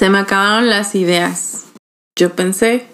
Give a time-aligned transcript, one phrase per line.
[0.00, 1.66] Se me acabaron las ideas.
[2.16, 2.86] Yo pensé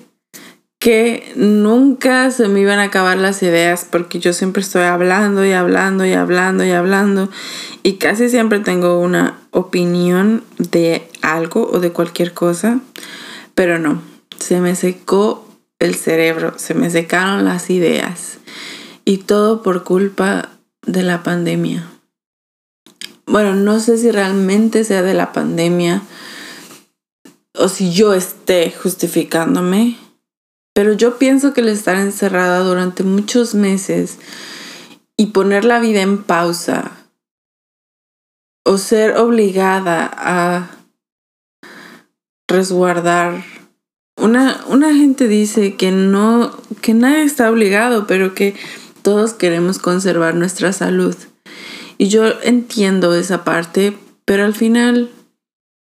[0.80, 5.52] que nunca se me iban a acabar las ideas porque yo siempre estoy hablando y
[5.52, 7.30] hablando y hablando y hablando
[7.84, 12.80] y casi siempre tengo una opinión de algo o de cualquier cosa,
[13.54, 14.02] pero no,
[14.40, 15.46] se me secó
[15.78, 18.38] el cerebro, se me secaron las ideas
[19.04, 20.48] y todo por culpa
[20.84, 21.86] de la pandemia.
[23.26, 26.02] Bueno, no sé si realmente sea de la pandemia
[27.58, 29.96] o si yo esté justificándome,
[30.74, 34.18] pero yo pienso que el estar encerrada durante muchos meses
[35.16, 36.92] y poner la vida en pausa
[38.64, 40.70] o ser obligada a
[42.48, 43.44] resguardar.
[44.18, 48.54] Una, una gente dice que no, que nadie está obligado, pero que
[49.02, 51.14] todos queremos conservar nuestra salud.
[51.96, 55.10] Y yo entiendo esa parte, pero al final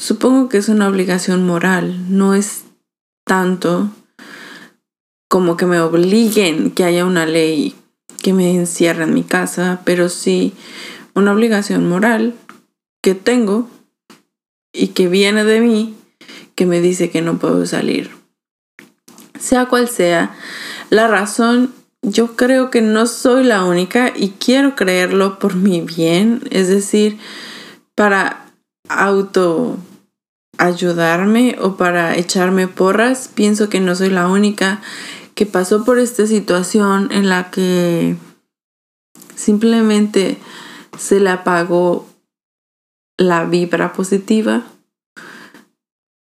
[0.01, 2.63] supongo que es una obligación moral, no es
[3.27, 3.91] tanto
[5.29, 7.77] como que me obliguen que haya una ley
[8.23, 10.55] que me encierre en mi casa, pero sí
[11.15, 12.35] una obligación moral
[13.02, 13.69] que tengo
[14.73, 15.95] y que viene de mí
[16.55, 18.11] que me dice que no puedo salir.
[19.39, 20.35] Sea cual sea
[20.89, 26.43] la razón, yo creo que no soy la única y quiero creerlo por mi bien,
[26.51, 27.19] es decir,
[27.95, 28.46] para
[28.89, 29.77] auto
[30.61, 34.80] ayudarme o para echarme porras, pienso que no soy la única
[35.35, 38.17] que pasó por esta situación en la que
[39.35, 40.39] simplemente
[40.99, 42.07] se le apagó
[43.17, 44.65] la vibra positiva.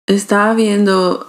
[0.06, 1.26] Estaba viendo,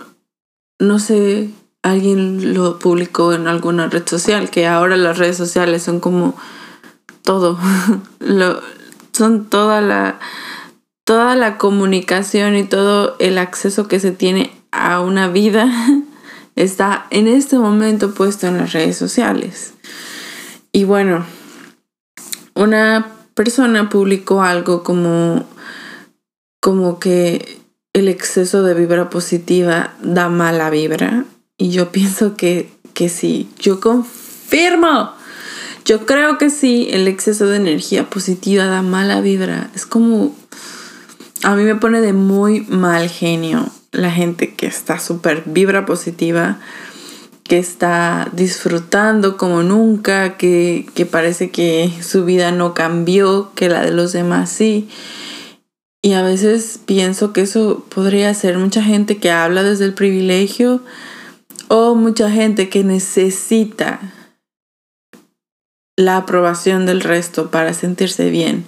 [0.79, 1.49] no sé,
[1.83, 6.37] alguien lo publicó en alguna red social, que ahora las redes sociales son como
[7.23, 7.59] todo,
[8.19, 8.61] lo,
[9.13, 10.21] son toda la,
[11.09, 15.67] toda la comunicación y todo el acceso que se tiene a una vida
[16.55, 19.73] está en este momento puesto en las redes sociales.
[20.71, 21.25] Y bueno,
[22.53, 25.47] una persona publicó algo como,
[26.61, 27.59] como que
[27.95, 31.25] el exceso de vibra positiva da mala vibra.
[31.57, 35.15] Y yo pienso que, que sí, yo confirmo.
[35.87, 39.71] Yo creo que sí, el exceso de energía positiva da mala vibra.
[39.75, 40.37] Es como,
[41.43, 46.59] a mí me pone de muy mal genio la gente que está súper vibra positiva,
[47.45, 53.83] que está disfrutando como nunca, que, que, parece que su vida no cambió, que la
[53.83, 54.89] de los demás sí.
[56.03, 60.83] Y a veces pienso que eso podría ser mucha gente que habla desde el privilegio
[61.69, 64.01] o mucha gente que necesita
[65.97, 68.65] la aprobación del resto para sentirse bien.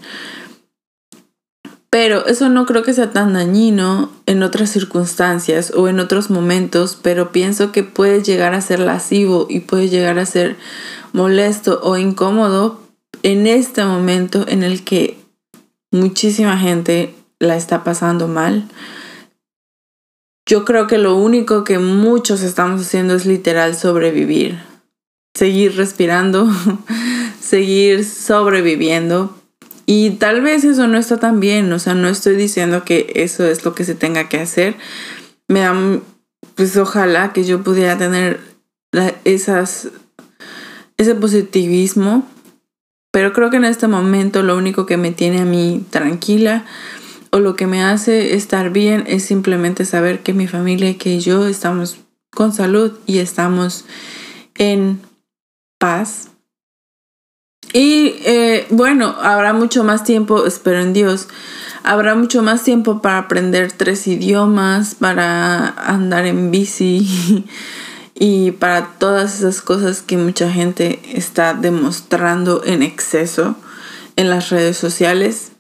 [1.91, 6.97] Pero eso no creo que sea tan dañino en otras circunstancias o en otros momentos,
[7.03, 10.57] pero pienso que puede llegar a ser lascivo y puede llegar a ser
[11.13, 12.81] molesto o incómodo
[13.25, 15.19] en este momento en el que
[15.91, 18.69] muchísima gente la está pasando mal.
[20.47, 24.61] Yo creo que lo único que muchos estamos haciendo es literal sobrevivir,
[25.35, 26.49] seguir respirando,
[27.41, 29.40] seguir sobreviviendo,
[29.93, 33.45] y tal vez eso no está tan bien, o sea, no estoy diciendo que eso
[33.45, 34.77] es lo que se tenga que hacer.
[35.49, 35.75] Me da,
[36.55, 38.39] pues ojalá que yo pudiera tener
[39.25, 39.89] esas,
[40.97, 42.25] ese positivismo,
[43.11, 46.65] pero creo que en este momento lo único que me tiene a mí tranquila
[47.33, 51.19] o lo que me hace estar bien es simplemente saber que mi familia y que
[51.19, 51.99] yo estamos
[52.31, 53.87] con salud y estamos
[54.55, 55.01] en
[55.81, 56.30] paz
[57.73, 61.29] y eh, bueno, habrá mucho más tiempo, espero en Dios,
[61.83, 67.47] habrá mucho más tiempo para aprender tres idiomas, para andar en bici
[68.15, 73.57] y para todas esas cosas que mucha gente está demostrando en exceso
[74.17, 75.53] en las redes sociales.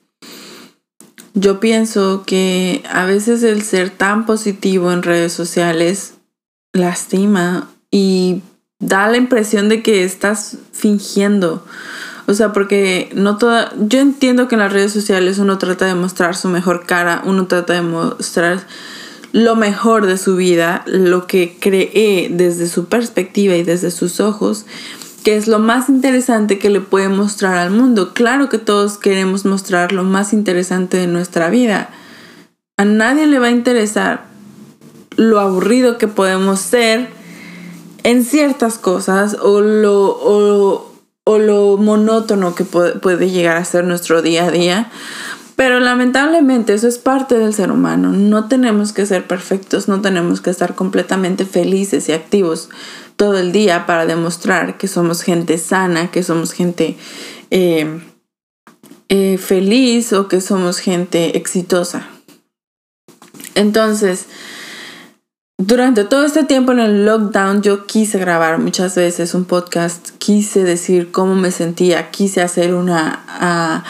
[1.34, 6.14] Yo pienso que a veces el ser tan positivo en redes sociales
[6.72, 8.42] lastima y
[8.80, 11.64] da la impresión de que estás fingiendo.
[12.26, 13.72] O sea, porque no toda.
[13.78, 17.46] Yo entiendo que en las redes sociales uno trata de mostrar su mejor cara, uno
[17.46, 18.66] trata de mostrar
[19.32, 24.66] lo mejor de su vida, lo que cree desde su perspectiva y desde sus ojos,
[25.22, 28.12] que es lo más interesante que le puede mostrar al mundo.
[28.12, 31.90] Claro que todos queremos mostrar lo más interesante de nuestra vida.
[32.76, 34.24] A nadie le va a interesar
[35.16, 37.19] lo aburrido que podemos ser
[38.02, 40.86] en ciertas cosas o lo,
[41.24, 44.90] o, lo monótono que puede, llegar a ser nuestro día a día.
[45.56, 48.12] Pero lamentablemente eso es parte del ser humano.
[48.12, 52.70] No tenemos que ser perfectos, no tenemos que estar completamente felices y activos
[53.16, 56.96] todo el día para demostrar que somos gente sana, que somos gente
[57.50, 58.00] eh,
[59.10, 62.08] eh, feliz o que somos gente exitosa.
[63.54, 64.26] Entonces,
[65.60, 70.64] durante todo este tiempo en el lockdown yo quise grabar muchas veces un podcast, quise
[70.64, 73.24] decir cómo me sentía, quise hacer una...
[73.28, 73.84] Ah,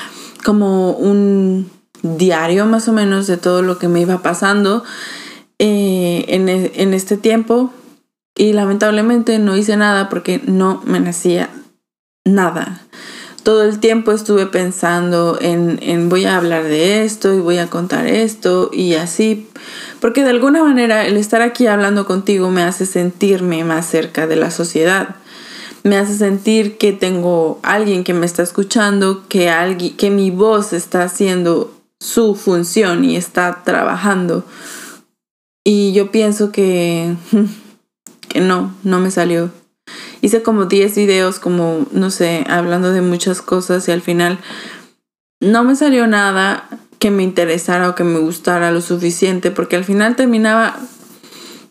[0.44, 1.70] como un
[2.02, 4.84] diario más o menos de todo lo que me iba pasando
[5.58, 7.72] eh, en, e, en, este tiempo
[8.34, 11.50] y lamentablemente no hice nada porque no me nacía
[12.24, 12.80] nada.
[13.42, 17.68] Todo el tiempo estuve pensando en, en voy a hablar de esto y voy a
[17.68, 19.48] contar esto y así,
[20.00, 24.36] porque de alguna manera el estar aquí hablando contigo me hace sentirme más cerca de
[24.36, 25.16] la sociedad
[25.82, 30.72] me hace sentir que tengo alguien que me está escuchando, que, alguien, que mi voz
[30.72, 34.44] está haciendo su función y está trabajando.
[35.64, 37.14] Y yo pienso que,
[38.28, 39.50] que no, no me salió.
[40.20, 44.38] Hice como 10 videos, como, no sé, hablando de muchas cosas y al final
[45.40, 46.68] no me salió nada
[46.98, 50.78] que me interesara o que me gustara lo suficiente, porque al final terminaba,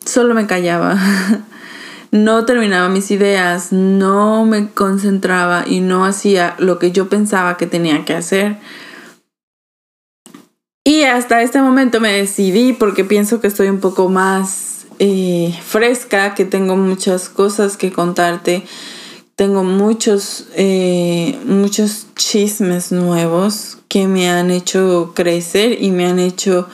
[0.04, 0.98] solo me callaba.
[2.12, 7.68] no terminaba mis ideas, no me concentraba y no hacía lo que yo pensaba que
[7.68, 8.58] tenía que hacer.
[10.84, 16.36] Y hasta este momento me decidí porque pienso que estoy un poco más eh, fresca,
[16.36, 18.66] que tengo muchas cosas que contarte,
[19.36, 26.68] tengo muchos, eh, muchos chismes nuevos que me han hecho crecer y me han hecho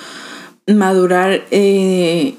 [0.68, 2.36] madurar, eh,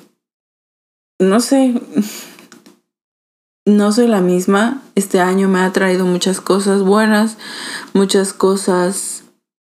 [1.21, 1.81] no sé,
[3.65, 4.83] no soy la misma.
[4.95, 7.37] Este año me ha traído muchas cosas buenas,
[7.95, 9.25] muchas cosas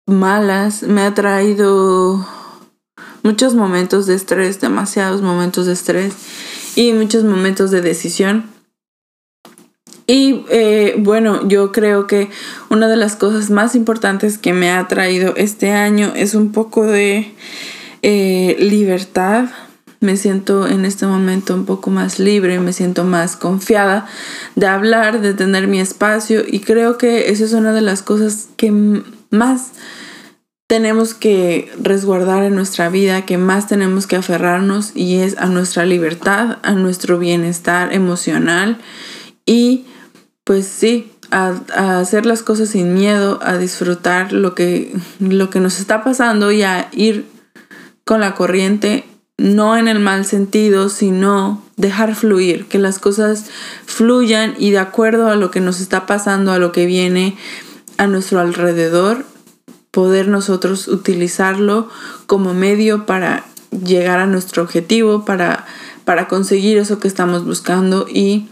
[0.07, 0.83] malas.
[0.83, 2.25] Me ha traído
[3.27, 6.13] muchos momentos de estrés, demasiados momentos de estrés
[6.77, 8.45] y muchos momentos de decisión.
[10.07, 12.29] Y eh, bueno, yo creo que
[12.69, 16.85] una de las cosas más importantes que me ha traído este año es un poco
[16.85, 17.33] de
[18.01, 19.49] eh, libertad,
[19.99, 24.07] me siento en este momento un poco más libre, me siento más confiada
[24.55, 28.47] de hablar, de tener mi espacio y creo que esa es una de las cosas
[28.55, 28.71] que
[29.31, 29.71] más
[30.67, 35.85] tenemos que resguardar en nuestra vida, que más tenemos que aferrarnos y es a nuestra
[35.85, 38.77] libertad, a nuestro bienestar emocional
[39.45, 39.85] y
[40.43, 41.55] pues sí, a,
[41.99, 46.63] hacer las cosas sin miedo, a disfrutar lo que, lo que nos está pasando y
[46.63, 47.25] a ir
[48.03, 49.05] con la corriente
[49.37, 53.45] no en el mal sentido, sino dejar fluir, que las cosas
[53.85, 57.37] fluyan y de acuerdo a lo que nos está pasando, a lo que viene
[57.97, 59.25] a nuestro alrededor,
[59.97, 61.89] poder nosotros utilizarlo
[62.27, 65.65] como medio para llegar a nuestro objetivo, para,
[66.05, 68.05] para conseguir eso que estamos buscando.
[68.07, 68.47] Y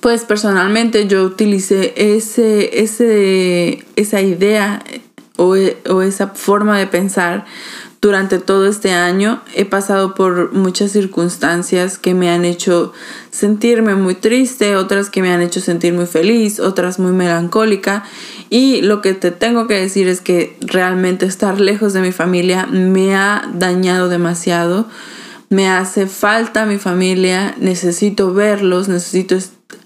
[0.00, 4.82] pues personalmente yo utilicé ese, ese, esa idea
[5.36, 5.54] o,
[5.88, 7.46] o esa forma de pensar
[8.06, 12.92] durante todo este año he pasado por muchas circunstancias que me han hecho
[13.32, 18.04] sentirme muy triste, otras que me han hecho sentir muy feliz, otras muy melancólica.
[18.48, 22.66] Y lo que te tengo que decir es que realmente estar lejos de mi familia
[22.66, 24.86] me ha dañado demasiado.
[25.48, 29.36] Me hace falta mi familia, necesito verlos, necesito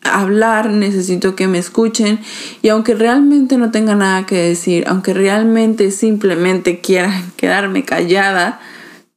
[0.03, 2.21] hablar, necesito que me escuchen
[2.63, 8.61] y aunque realmente no tenga nada que decir, aunque realmente simplemente quiera quedarme callada,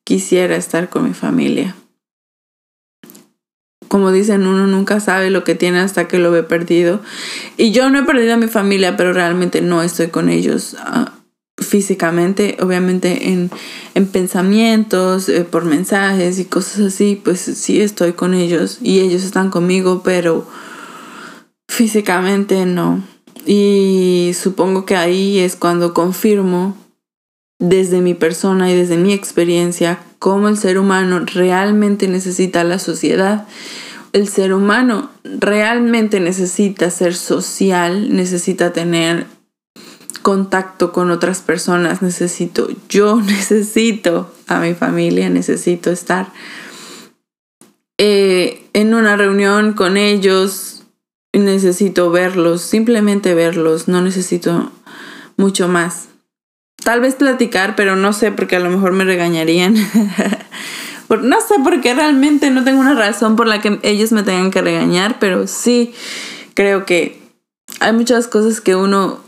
[0.03, 1.75] quisiera estar con mi familia.
[3.88, 7.01] Como dicen, uno nunca sabe lo que tiene hasta que lo ve perdido.
[7.58, 11.22] Y yo no he perdido a mi familia, pero realmente no estoy con ellos uh,
[11.63, 13.50] físicamente, obviamente en,
[13.96, 19.24] en pensamientos, eh, por mensajes y cosas así, pues sí estoy con ellos y ellos
[19.24, 20.48] están conmigo, pero
[21.74, 23.03] Físicamente no.
[23.48, 26.77] Y supongo que ahí es cuando confirmo
[27.58, 33.48] desde mi persona y desde mi experiencia cómo el ser humano realmente necesita la sociedad.
[34.12, 39.25] El ser humano realmente necesita ser social, necesita tener
[40.22, 46.32] contacto con otras personas, necesito, yo necesito a mi familia, necesito estar
[47.98, 50.84] eh, en una reunión con ellos,
[51.32, 54.72] necesito verlos, simplemente verlos, no necesito
[55.38, 56.08] mucho más.
[56.84, 59.75] Tal vez platicar, pero no sé porque a lo mejor me regañarían.
[61.22, 64.62] no sé porque realmente no tengo una razón por la que ellos me tengan que
[64.62, 65.93] regañar, pero sí
[66.53, 67.22] creo que
[67.79, 69.22] hay muchas cosas que uno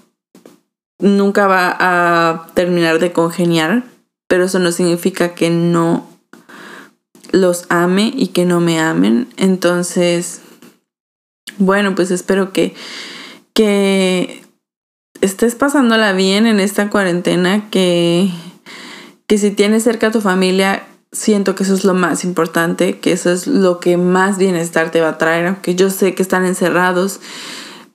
[0.99, 3.83] nunca va a terminar de congeniar,
[4.27, 6.07] pero eso no significa que no
[7.31, 9.27] los ame y que no me amen.
[9.37, 10.41] Entonces,
[11.57, 12.73] bueno, pues espero que,
[13.53, 14.43] que
[15.21, 18.29] estés pasándola bien en esta cuarentena, que,
[19.27, 23.11] que si tienes cerca a tu familia, siento que eso es lo más importante, que
[23.11, 26.45] eso es lo que más bienestar te va a traer, aunque yo sé que están
[26.45, 27.19] encerrados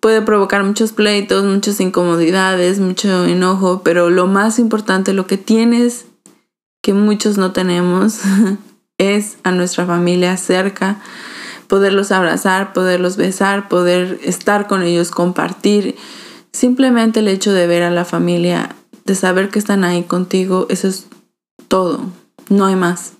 [0.01, 6.07] puede provocar muchos pleitos, muchas incomodidades, mucho enojo, pero lo más importante, lo que tienes
[6.83, 8.21] que muchos no tenemos,
[8.99, 11.01] es a nuestra familia cerca,
[11.69, 15.97] poderlos abrazar, poderlos besar, poder estar con ellos, compartir.
[16.53, 20.89] Simplemente el hecho de ver a la familia, de saber que están ahí contigo, eso
[20.89, 21.07] es
[21.69, 22.01] todo,
[22.49, 23.13] no hay más.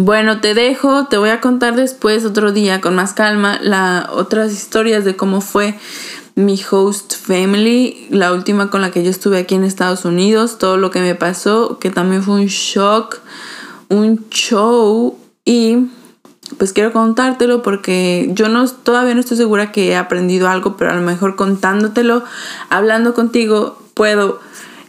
[0.00, 4.52] Bueno, te dejo, te voy a contar después otro día con más calma las otras
[4.52, 5.76] historias de cómo fue
[6.36, 10.76] mi host family, la última con la que yo estuve aquí en Estados Unidos, todo
[10.76, 13.18] lo que me pasó, que también fue un shock,
[13.88, 15.88] un show y
[16.58, 20.92] pues quiero contártelo porque yo no todavía no estoy segura que he aprendido algo, pero
[20.92, 22.22] a lo mejor contándotelo,
[22.70, 24.38] hablando contigo, puedo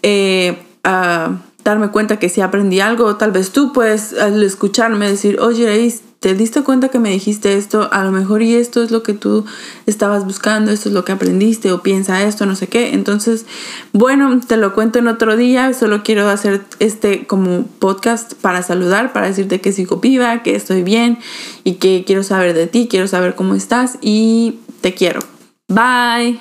[0.03, 1.31] eh, ah,
[1.63, 6.33] darme cuenta que si aprendí algo, tal vez tú puedes al escucharme decir, oye, ¿te
[6.33, 7.89] diste cuenta que me dijiste esto?
[7.91, 9.45] A lo mejor y esto es lo que tú
[9.85, 12.93] estabas buscando, esto es lo que aprendiste o piensa esto, no sé qué.
[12.93, 13.45] Entonces,
[13.93, 19.13] bueno, te lo cuento en otro día, solo quiero hacer este como podcast para saludar,
[19.13, 21.19] para decirte que sigo viva, que estoy bien
[21.63, 25.21] y que quiero saber de ti, quiero saber cómo estás y te quiero.
[25.67, 26.39] Bye.